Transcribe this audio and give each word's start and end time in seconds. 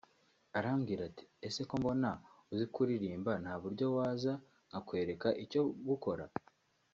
arambwira 0.57 1.01
ati 1.09 1.25
‘ese 1.47 1.61
ko 1.69 1.73
mbona 1.81 2.09
uzi 2.51 2.65
kuririmba 2.73 3.31
nta 3.43 3.53
buryo 3.61 3.85
waza 3.97 4.33
nkakwereka 4.69 5.27
icyo 5.43 5.61
gukora 5.89 6.25